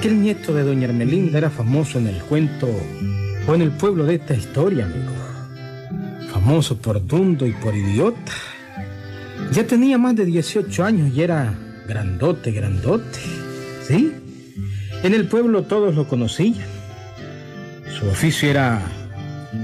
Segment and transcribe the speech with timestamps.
[0.00, 2.66] Aquel nieto de doña Ermelinda era famoso en el cuento
[3.46, 5.12] o en el pueblo de esta historia, amigo.
[6.32, 8.32] Famoso por dundo y por idiota.
[9.52, 11.52] Ya tenía más de 18 años y era
[11.86, 13.18] grandote, grandote.
[13.86, 14.10] ¿Sí?
[15.02, 16.66] En el pueblo todos lo conocían.
[17.98, 18.80] Su oficio era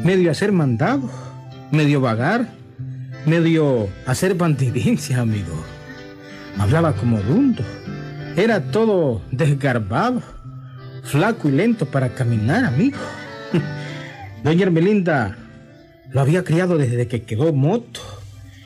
[0.04, 1.08] medio hacer mandado,
[1.70, 2.46] medio vagar,
[3.24, 5.64] medio hacer bandidincia, amigo.
[6.58, 7.62] Hablaba como dundo.
[8.36, 10.20] Era todo desgarbado,
[11.06, 12.98] flaco y lento para caminar, amigo.
[14.44, 15.36] Doña Ermelinda
[16.10, 18.00] lo había criado desde que quedó moto.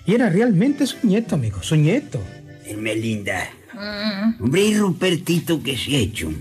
[0.06, 2.20] Y era realmente su nieto, amigo, su nieto.
[2.64, 3.48] Ermelinda.
[4.40, 6.32] Hombre, ¿y Rupertito qué se ha hecho?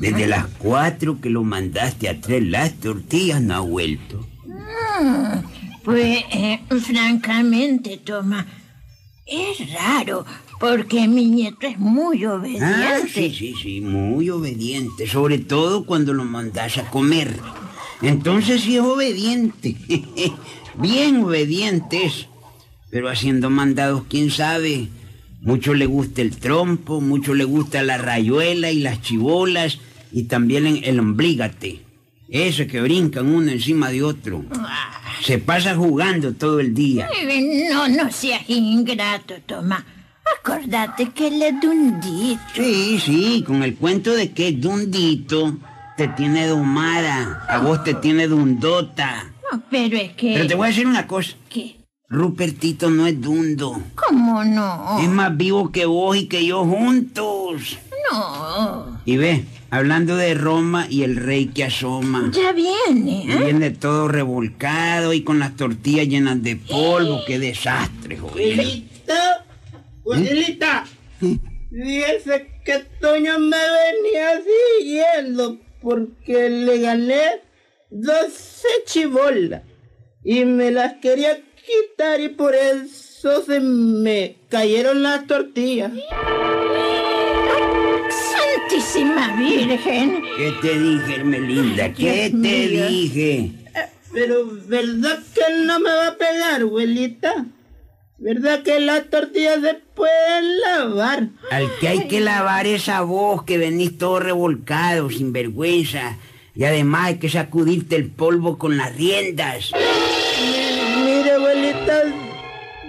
[0.00, 4.26] Desde las cuatro que lo mandaste a traer las tortillas no ha vuelto.
[5.84, 8.46] Pues, eh, francamente, Toma,
[9.26, 10.24] es raro,
[10.60, 12.64] porque mi nieto es muy obediente.
[12.64, 15.06] Ah, sí, sí, sí, muy obediente.
[15.06, 17.38] Sobre todo cuando lo mandas a comer.
[18.02, 19.76] Entonces sí es obediente.
[20.78, 22.26] Bien obediente es.
[22.90, 24.88] Pero haciendo mandados, quién sabe.
[25.40, 29.78] Mucho le gusta el trompo, mucho le gusta la rayuela y las chibolas
[30.10, 31.80] y también el, omblígate.
[32.30, 34.44] Eso que brincan uno encima de otro.
[35.22, 37.10] Se pasa jugando todo el día.
[37.70, 39.84] No, no seas ingrato, Toma.
[40.38, 42.40] Acordate que él es dundito.
[42.54, 45.56] Sí, sí, con el cuento de que es dundito,
[45.96, 49.32] te tiene domada, a vos te tiene dundota.
[49.52, 50.34] No, pero es que...
[50.34, 51.76] Pero te voy a decir una cosa, ¿Qué?
[52.08, 53.82] Rupertito no es dundo.
[53.94, 55.00] ¿Cómo no?
[55.00, 57.78] Es más vivo que vos y que yo juntos.
[58.12, 59.00] No.
[59.04, 62.30] Y ve, hablando de Roma y el rey que asoma.
[62.32, 63.44] Ya viene, ¿eh?
[63.44, 67.20] Viene todo revolcado y con las tortillas llenas de polvo.
[67.26, 68.82] Qué desastre, joder.
[70.04, 70.84] Abuelita,
[71.20, 74.42] abuelita, fíjese que Toño me venía
[74.78, 77.40] siguiendo porque le gané
[77.90, 79.62] 12 chibolas
[80.22, 85.92] y me las quería quitar y por eso se me cayeron las tortillas.
[88.10, 90.22] Santísima Virgen.
[90.36, 91.92] ¿Qué te dije, Hermelinda?
[91.94, 92.86] ¿Qué Dios te mío.
[92.88, 93.50] dije?
[94.12, 97.46] Pero ¿verdad que no me va a pegar, abuelita?
[98.24, 101.28] ¿Verdad que las tortillas se pueden lavar?
[101.50, 106.16] Al que hay que lavar esa voz que venís todo revolcado, sin vergüenza.
[106.54, 109.72] Y además hay que sacudirte el polvo con las riendas.
[111.04, 112.02] Mire, abuelita,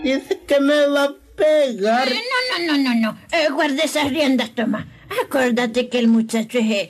[0.02, 2.08] dice que me va a pegar.
[2.08, 3.18] Eh, No, no, no, no, no.
[3.34, 4.88] Eh, guarda esas riendas, Toma.
[5.26, 6.90] Acuérdate que el muchacho es, eh,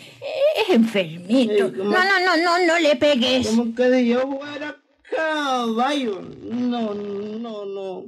[0.62, 1.70] es enfermito.
[1.70, 3.48] Sí, No, no, no, no, no le pegues.
[3.48, 4.76] Como que si yo fuera
[5.16, 6.22] caballo.
[6.44, 8.06] No, no, no.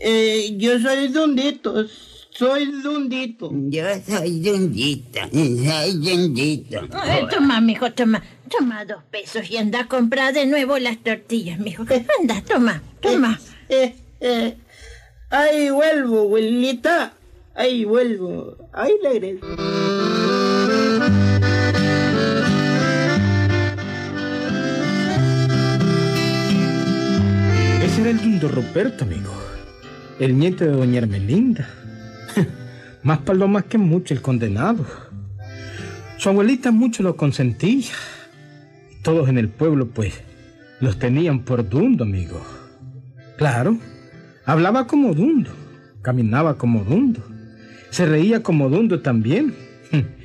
[0.00, 1.84] Eh, yo soy dundito,
[2.30, 3.50] soy dundito.
[3.52, 6.80] Yo soy dundito, soy dundito.
[6.84, 8.22] Eh, toma, mijo, toma.
[8.48, 11.84] Toma dos pesos y anda a comprar de nuevo las tortillas, mijo.
[12.20, 13.38] Anda, toma, toma.
[13.68, 14.56] Eh, eh,
[15.30, 17.12] ahí vuelvo, abuelita.
[17.54, 18.56] Ahí vuelvo.
[18.72, 19.44] Ahí regreso.
[27.82, 29.47] Ese era el dundo Ruperto, amigo.
[30.18, 31.68] El nieto de doña Ermelinda.
[33.02, 34.84] más palomas que mucho el condenado.
[36.16, 37.92] Su abuelita mucho lo consentía.
[39.02, 40.14] Todos en el pueblo, pues,
[40.80, 42.42] los tenían por dundo, amigo.
[43.36, 43.78] Claro,
[44.44, 45.52] hablaba como dundo,
[46.02, 47.22] caminaba como dundo,
[47.90, 49.54] se reía como dundo también.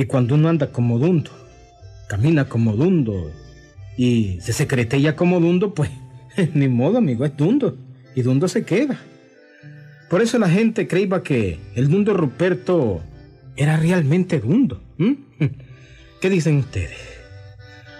[0.00, 1.32] Y cuando uno anda como dundo,
[2.08, 3.32] camina como dundo
[3.96, 5.90] y se secretella como dundo, pues
[6.54, 7.76] ni modo, amigo, es dundo.
[8.14, 9.00] Y dundo se queda.
[10.08, 13.02] Por eso la gente creía que el dundo Ruperto
[13.56, 14.80] era realmente dundo.
[14.98, 15.18] ¿m?
[16.20, 16.98] ¿Qué dicen ustedes?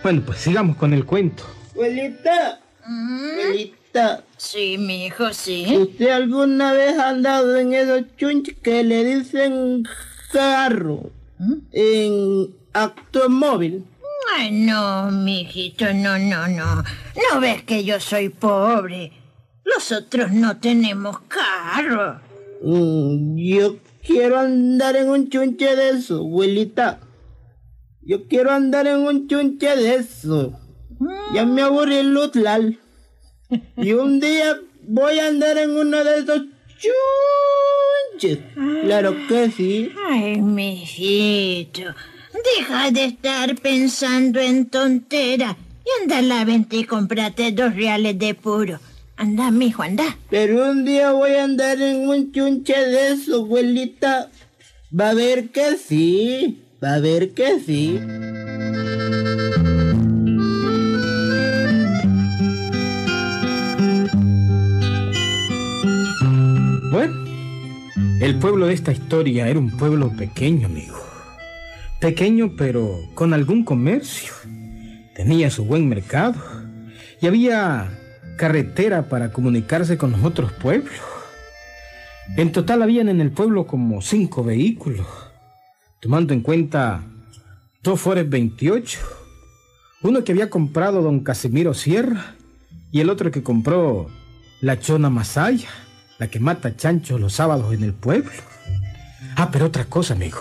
[0.02, 1.44] Bueno, pues sigamos con el cuento.
[1.72, 4.24] Abuelita, abuelita.
[4.36, 5.66] Sí, mijo, sí.
[5.76, 9.84] ¿Usted alguna vez ha andado en esos chunches que le dicen
[10.32, 11.10] carro?
[11.72, 13.84] En automóvil.
[14.36, 16.76] Ay, no, mijito, no, no, no.
[16.84, 19.12] ¿No ves que yo soy pobre?
[19.74, 22.20] Nosotros no tenemos carro.
[22.62, 27.00] Mm, yo quiero andar en un chunche de eso, abuelita.
[28.02, 30.58] Yo quiero andar en un chunche de eso.
[31.34, 32.78] Ya me aburrí el Lutlal.
[33.76, 36.42] Y un día voy a andar en uno de esos
[38.18, 38.38] chunches.
[38.82, 39.92] Claro que sí.
[40.08, 41.82] Ay, mijito.
[42.56, 45.56] Deja de estar pensando en tonteras.
[45.84, 48.80] Y anda a la venta y cómprate dos reales de puro.
[49.18, 50.16] Anda, mijo, anda.
[50.30, 54.30] Pero un día voy a andar en un chunche de eso, abuelita.
[54.98, 56.62] Va a ver que sí.
[56.82, 57.98] Va a ver que sí.
[66.92, 67.14] Bueno,
[68.20, 70.96] el pueblo de esta historia era un pueblo pequeño, amigo.
[72.00, 74.32] Pequeño pero con algún comercio.
[75.16, 76.36] Tenía su buen mercado
[77.20, 77.97] y había
[78.38, 80.94] carretera para comunicarse con los otros pueblos.
[82.38, 85.06] En total habían en el pueblo como cinco vehículos,
[86.00, 87.02] tomando en cuenta
[87.82, 88.98] dos Ford 28,
[90.02, 92.36] uno que había comprado don Casimiro Sierra
[92.90, 94.08] y el otro que compró
[94.62, 95.68] la Chona Masaya,
[96.18, 98.30] la que mata chanchos los sábados en el pueblo.
[99.36, 100.40] Ah, pero otra cosa, amigo.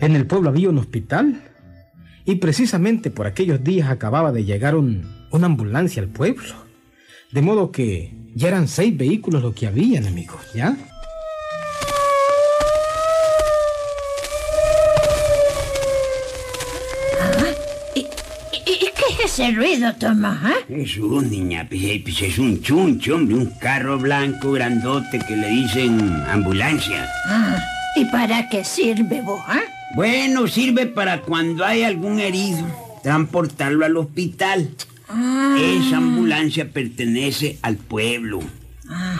[0.00, 1.42] En el pueblo había un hospital
[2.24, 6.71] y precisamente por aquellos días acababa de llegar un, una ambulancia al pueblo.
[7.32, 10.76] De modo que ya eran seis vehículos lo que habían, amigos, ¿ya?
[17.94, 18.06] ¿Y, y-
[18.94, 20.38] qué es ese ruido, Tomás?
[20.42, 20.54] ah?
[20.68, 25.48] Es un niña, pues, eh, es un chuncho, hombre, un carro blanco grandote que le
[25.48, 27.06] dicen ambulancia.
[27.26, 27.58] Ah,
[27.96, 29.60] ¿Y para qué sirve vos, ah?
[29.94, 32.64] Bueno, sirve para cuando hay algún herido,
[33.02, 34.70] transportarlo al hospital.
[35.08, 38.40] Ah, Esa ambulancia pertenece al pueblo.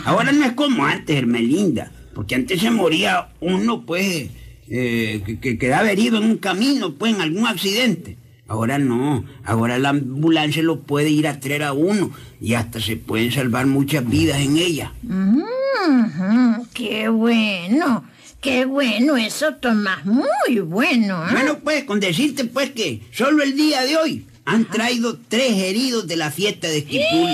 [0.04, 4.28] Ahora no es como antes, Hermelinda, porque antes se moría uno, pues,
[4.68, 8.16] eh, que, que quedaba herido en un camino, pues, en algún accidente.
[8.48, 12.96] Ahora no, ahora la ambulancia lo puede ir a traer a uno y hasta se
[12.96, 14.92] pueden salvar muchas vidas en ella.
[15.02, 18.04] ujú, qué bueno,
[18.40, 21.28] qué bueno eso, Tomás, muy bueno, ¿ah?
[21.32, 26.06] Bueno, pues, con decirte, pues, que solo el día de hoy han traído tres heridos
[26.06, 27.28] de la fiesta de Esquipul.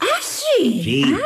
[0.00, 0.80] Ah, sí.
[0.84, 1.16] Sí.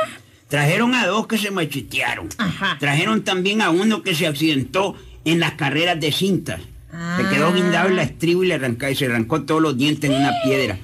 [0.49, 2.29] Trajeron a dos que se machetearon.
[2.38, 2.76] Ajá.
[2.81, 6.61] Trajeron también a uno que se accidentó en las carreras de cintas.
[6.90, 10.08] Se quedó guindado en la estribo y le arrancó, y se arrancó todos los dientes
[10.11, 10.79] en una piedra.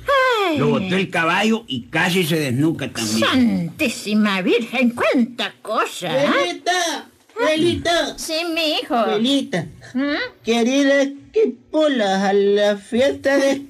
[0.50, 0.58] Ay.
[0.58, 3.18] Lo botó el caballo y casi se desnuca también.
[3.20, 6.26] Santísima Virgen, cuánta cosa, ¿ah?
[6.28, 7.08] Abuelita,
[7.40, 8.94] abuelita, Sí, mi hijo.
[8.94, 9.66] abuelita.
[9.96, 10.16] ¿Ah?
[10.44, 13.62] Querida Esquipulas a la fiesta de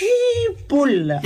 [0.00, 1.22] Esquipulas.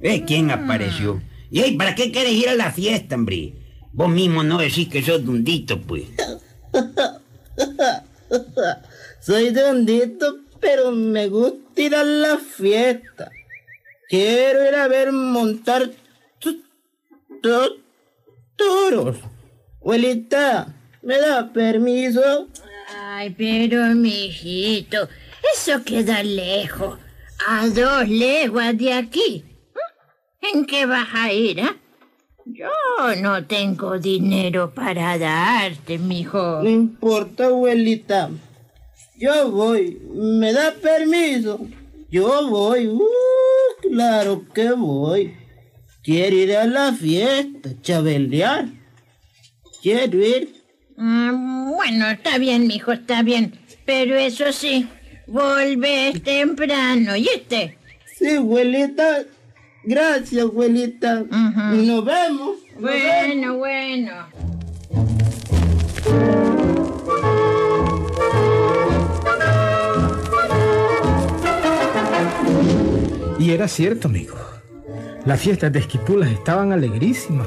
[0.00, 1.22] ¿Ves quién apareció?
[1.50, 3.54] ¿Y hey, para qué quieres ir a la fiesta, hombre?
[3.92, 6.04] Vos mismo no decís que sos dundito, pues.
[9.20, 13.30] Soy dondito, pero me gusta ir a la fiesta.
[14.08, 15.90] Quiero ir a ver montar
[18.56, 19.16] toros.
[19.80, 22.48] Abuelita, ¿me da permiso?
[22.96, 25.08] Ay, pero mijito,
[25.54, 26.98] eso queda lejos,
[27.46, 29.44] a dos leguas de aquí.
[29.74, 30.56] ¿Mm?
[30.56, 31.76] ¿En qué vas a ir, ah?
[32.46, 32.68] Yo
[33.22, 36.62] no tengo dinero para darte, mijo.
[36.62, 38.30] No importa, abuelita.
[39.16, 39.98] Yo voy.
[40.12, 41.66] ¿Me da permiso?
[42.10, 42.86] Yo voy.
[42.88, 43.00] Uh,
[43.80, 45.34] claro que voy.
[46.02, 48.66] Quiero ir a la fiesta, chabelear.
[49.80, 50.54] Quiero ir.
[50.98, 51.32] Ah,
[51.74, 53.58] bueno, está bien, mijo, está bien.
[53.86, 54.86] Pero eso sí,
[55.26, 57.76] volvés temprano, ¿oíste?
[58.18, 59.24] Sí, abuelita.
[59.84, 61.24] Gracias, abuelita.
[61.24, 61.86] Nos vemos.
[61.86, 62.56] nos vemos.
[62.78, 64.12] Bueno, bueno.
[73.38, 74.36] Y era cierto, amigo.
[75.26, 77.46] Las fiestas de Esquipulas estaban alegrísimas.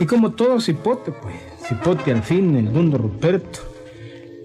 [0.00, 1.36] Y como todo cipote, pues,
[1.68, 3.60] cipote al fin, el dundo Ruperto,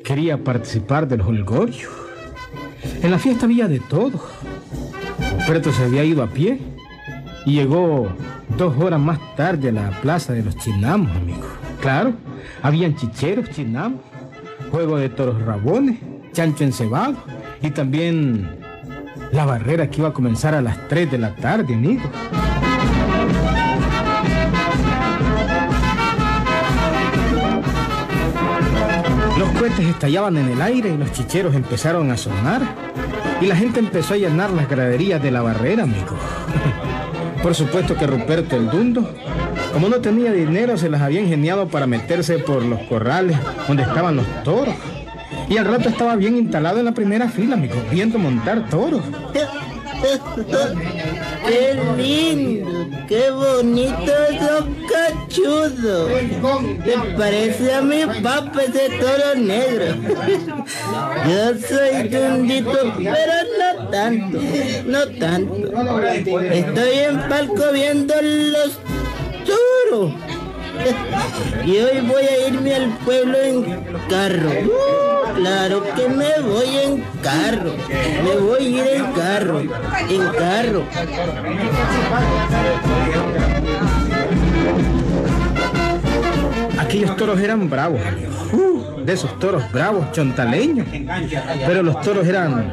[0.04, 2.03] quería participar del holgorio.
[3.02, 4.20] En la fiesta había de todo.
[5.40, 6.60] Ruperto se había ido a pie
[7.46, 8.08] y llegó
[8.58, 11.48] dos horas más tarde a la plaza de los chinamos, amigo.
[11.82, 12.14] Claro,
[12.62, 14.00] habían chicheros chinamos,
[14.72, 16.00] juego de toros rabones,
[16.32, 17.16] chancho encebado
[17.62, 18.58] y también
[19.32, 22.04] la barrera que iba a comenzar a las 3 de la tarde, amigo.
[29.80, 32.62] Estallaban en el aire y los chicheros empezaron a sonar.
[33.42, 36.16] Y la gente empezó a llenar las graderías de la barrera, amigo.
[37.44, 39.14] Por supuesto que Ruperto el Dundo,
[39.74, 43.38] como no tenía dinero, se las había ingeniado para meterse por los corrales
[43.68, 44.76] donde estaban los toros.
[45.50, 49.02] Y al rato estaba bien instalado en la primera fila, amigo, viendo montar toros.
[51.46, 56.12] Qué lindo, qué bonito esos cachudos.
[56.84, 59.96] Te parece a mi papá ese toro negro.
[61.28, 64.40] Yo soy dundito, pero no tanto,
[64.86, 66.40] no tanto.
[66.40, 68.80] Estoy en palco viendo los
[69.46, 70.14] toros.
[71.66, 73.64] Y hoy voy a irme al pueblo en
[74.10, 75.13] carro.
[75.36, 77.74] Claro que me voy en carro.
[78.24, 79.60] Me voy a ir en carro.
[80.10, 80.84] En carro.
[86.80, 88.02] Aquellos toros eran bravos,
[88.52, 90.88] uh, de esos toros bravos, chontaleños.
[91.66, 92.72] Pero los toros eran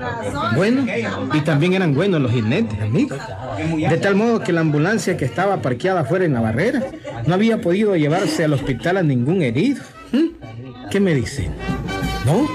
[0.55, 0.87] buenos
[1.33, 3.19] y también eran buenos los jinetes, amigos.
[3.57, 6.83] De tal modo que la ambulancia que estaba parqueada afuera en la barrera
[7.27, 9.83] no había podido llevarse al hospital a ningún herido.
[10.13, 10.89] ¿Mm?
[10.91, 11.53] ¿Qué me dicen?
[12.25, 12.47] ¿No?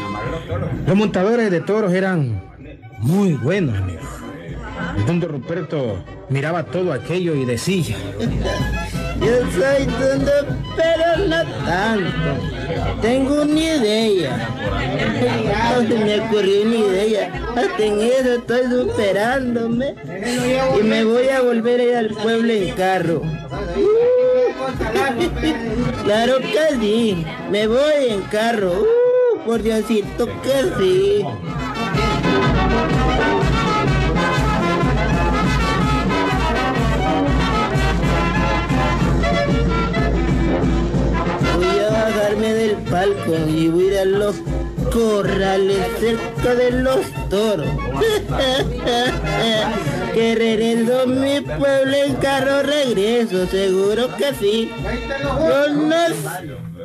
[0.88, 2.41] Los montadores de toros eran
[3.00, 4.05] muy buenos, amigos.
[4.98, 7.95] El don Ruperto miraba todo aquello y decía...
[9.19, 10.31] Yo soy dundo,
[10.75, 13.01] pero no tanto.
[13.01, 14.50] Tengo una idea.
[15.74, 17.31] No se me ocurrió una idea.
[17.55, 19.95] Hasta en eso estoy superándome.
[20.79, 23.22] Y me voy a volver a ir al pueblo en carro.
[26.03, 27.25] Claro que sí.
[27.50, 29.04] Me voy en carro.
[29.45, 31.23] Por Diosito que sí.
[41.55, 44.35] Voy a bajarme del palco y voy a ir a los
[44.91, 47.67] corrales cerca de los toros.
[50.15, 54.71] que regreso mi pueblo en carro regreso, seguro que sí.
[55.23, 56.07] Yo no,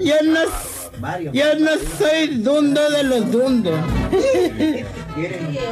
[0.01, 0.41] yo no,
[1.33, 3.79] yo no soy dundo de los dundos.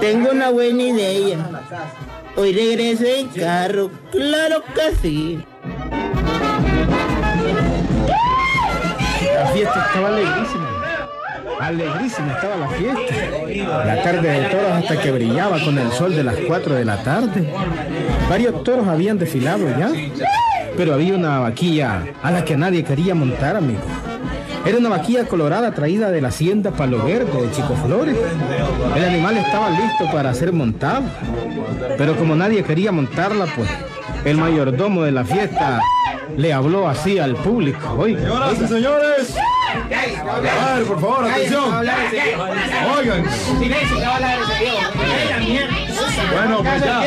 [0.00, 1.38] Tengo una buena idea.
[2.36, 5.44] Hoy regreso en carro, claro que sí.
[9.34, 10.68] La fiesta estaba alegrísima.
[11.60, 13.84] Alegrísima estaba la fiesta.
[13.84, 17.02] La tarde de toros hasta que brillaba con el sol de las 4 de la
[17.02, 17.52] tarde.
[18.30, 19.90] Varios toros habían desfilado ya.
[20.76, 23.80] Pero había una vaquilla a la que nadie quería montar, amigo.
[24.66, 28.16] Era una vaquilla colorada traída de la hacienda Palo Verde de Chico Flores.
[28.96, 31.02] El animal estaba listo para ser montado.
[31.96, 33.68] Pero como nadie quería montarla, pues
[34.24, 35.80] el mayordomo de la fiesta
[36.36, 37.96] le habló así al público.
[37.98, 39.34] Oiga, Señoras y señores,
[40.60, 41.64] a ver, por favor, atención.
[42.98, 43.24] Oigan.
[46.32, 47.02] Bueno, pues ya.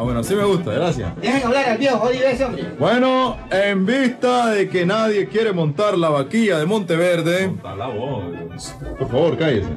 [0.00, 1.14] Ah, bueno, sí me gusta, gracias.
[1.20, 2.64] Dejen hablar al viejo, jodido ese hombre.
[2.78, 7.52] Bueno, en vista de que nadie quiere montar la vaquilla de Monteverde,
[8.98, 9.68] por favor, cállese.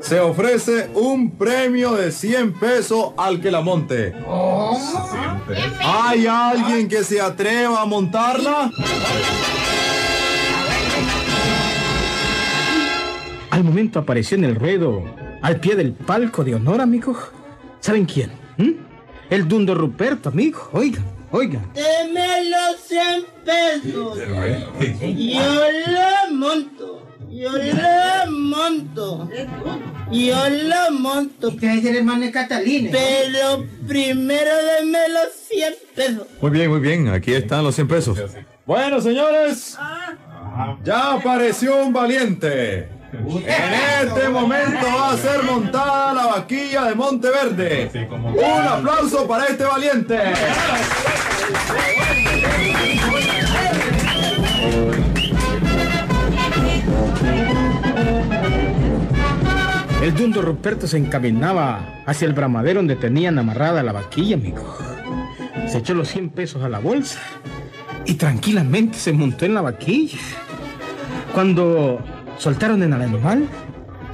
[0.00, 4.14] Se ofrece un premio de 100 pesos al que la monte.
[5.82, 8.70] ¿Hay alguien que se atreva a montarla?
[13.50, 15.04] Al momento apareció en el ruedo,
[15.42, 17.18] al pie del palco de honor, amigos.
[17.80, 18.30] ¿Saben quién?
[18.56, 18.89] ¿Mm?
[19.30, 20.68] El Dundo Ruperto, amigo.
[20.72, 21.72] Oigan, oigan.
[21.72, 24.18] Deme los 100 pesos.
[25.16, 25.44] Yo
[25.86, 27.06] lo monto.
[27.30, 29.28] Yo lo monto.
[30.10, 31.48] Yo lo monto.
[31.48, 32.90] Usted es el hermano de Catalina.
[32.90, 36.26] Pero primero deme los 100 pesos.
[36.42, 37.08] Muy bien, muy bien.
[37.08, 38.18] Aquí están los 100 pesos.
[38.66, 39.78] Bueno, señores.
[40.82, 42.88] Ya apareció un valiente.
[43.12, 48.08] En este momento va a ser montada la vaquilla de Monteverde.
[48.08, 50.16] Un aplauso para este valiente.
[60.02, 64.78] El Dundo Ruperto se encaminaba hacia el bramadero donde tenían amarrada la vaquilla, amigo.
[65.66, 67.20] Se echó los 100 pesos a la bolsa
[68.06, 70.18] y tranquilamente se montó en la vaquilla.
[71.34, 72.02] Cuando
[72.40, 73.46] soltaron en el animal,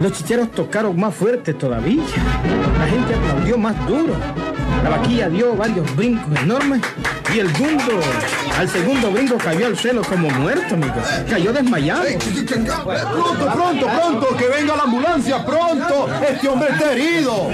[0.01, 2.03] los chicheros tocaron más fuerte todavía.
[2.79, 4.15] La gente aplaudió más duro.
[4.83, 6.83] La vaquilla dio varios brincos enormes
[7.35, 8.01] y el Dundo
[8.59, 10.95] al segundo brinco cayó al suelo como muerto, amigo.
[11.31, 12.05] Cayó desmayado.
[12.05, 16.09] Pronto, pronto, pronto, que venga la ambulancia, pronto.
[16.29, 17.49] Este hombre está herido.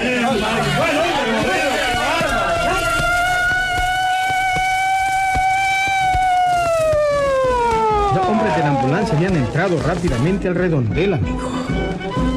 [8.43, 11.49] Hombres de la ambulancia habían entrado rápidamente al redondel, amigo.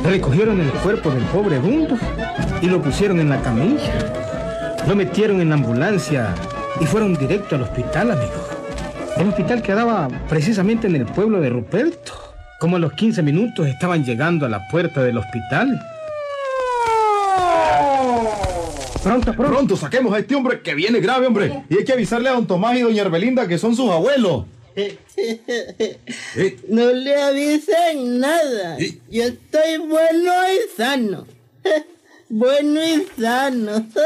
[0.04, 1.98] Recogieron el cuerpo del pobre Dundo
[2.62, 3.92] y lo pusieron en la camilla.
[4.86, 6.32] Lo metieron en la ambulancia
[6.80, 8.48] y fueron directo al hospital, amigo.
[9.16, 12.12] El hospital quedaba precisamente en el pueblo de Ruperto.
[12.60, 15.80] Como a los 15 minutos estaban llegando a la puerta del hospital.
[19.02, 19.52] Pronto, pronto.
[19.52, 21.64] Pronto, saquemos a este hombre que viene grave, hombre.
[21.68, 24.44] Y hay que avisarle a don Tomás y doña Herbelinda que son sus abuelos.
[26.36, 28.76] Eh, No le avisen nada.
[29.10, 31.26] Yo estoy bueno y sano.
[32.28, 33.86] Bueno y sano.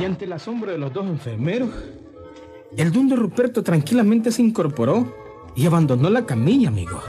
[0.00, 1.70] Y ante el asombro de los dos enfermeros,
[2.76, 5.14] el dundo Ruperto tranquilamente se incorporó
[5.54, 7.00] y abandonó la camilla, amigo,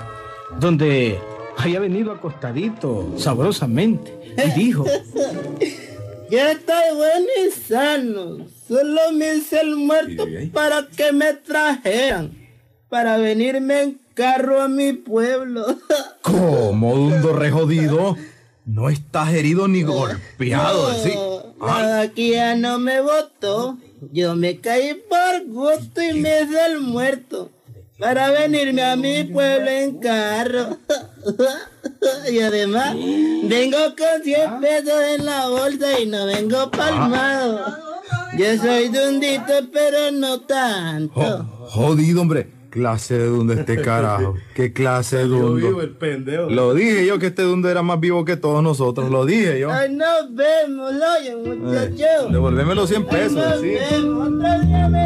[0.60, 1.20] donde
[1.58, 4.14] había venido acostadito sabrosamente
[4.46, 4.86] y dijo,
[6.30, 8.48] Ya estoy bueno y sano.
[8.68, 12.32] Solo me hice el muerto para que me trajeran.
[12.90, 15.66] Para venirme en carro a mi pueblo.
[16.22, 18.18] ¿Cómo, Dundo re jodido?
[18.66, 21.14] No estás herido ni golpeado, ¿sí?
[21.60, 23.78] La vaquilla no me votó.
[24.12, 27.50] Yo me caí por gusto y me hice el muerto.
[28.00, 30.78] Para venirme a mi pueblo en carro.
[32.32, 32.96] Y además,
[33.44, 37.60] vengo con 100 pesos en la bolsa y no vengo palmado.
[38.38, 41.14] Yo soy dundito, pero no tanto.
[41.14, 42.50] Jo- jodido, hombre.
[42.72, 44.34] Clase de Dundo este carajo.
[44.56, 45.80] ¿Qué clase de Dundo?
[46.00, 46.50] pendejo.
[46.50, 49.10] Lo dije yo que este Dundo era más vivo que todos nosotros.
[49.12, 49.72] Lo dije yo.
[49.72, 52.30] Ay, nos vemos, oye, muchacho.
[52.32, 53.68] Devolveme los 100 Ay, pesos, nos sí.
[53.92, 55.06] vemos, otro día me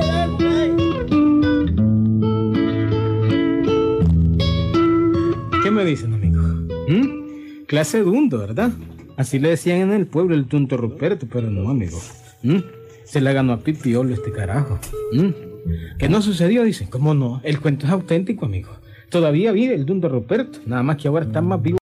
[5.67, 6.41] ¿qué me dicen, amigo?
[6.87, 7.65] ¿Mm?
[7.65, 8.71] Clase dundo, ¿verdad?
[9.17, 11.99] Así le decían en el pueblo el tonto Ruperto, pero no, amigo.
[12.41, 12.59] ¿Mm?
[13.03, 14.79] Se la ganó a Pipiolo este carajo.
[15.11, 15.27] ¿Mm?
[15.99, 16.63] ¿Qué no sucedió?
[16.63, 17.41] Dicen, ¿cómo no?
[17.43, 18.69] El cuento es auténtico, amigo.
[19.09, 21.79] Todavía vive el dundo Ruperto, nada más que ahora está más vivo.